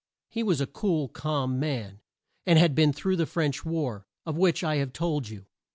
He 0.31 0.41
was 0.41 0.59
a 0.59 0.65
cool, 0.65 1.09
calm 1.09 1.59
man, 1.59 1.99
and 2.47 2.57
had 2.57 2.73
been 2.73 2.91
through 2.91 3.17
the 3.17 3.27
French 3.27 3.63
war, 3.63 4.07
of 4.25 4.35
which 4.35 4.63
I 4.63 4.77
have 4.77 4.93
told 4.93 5.29
you. 5.29 5.45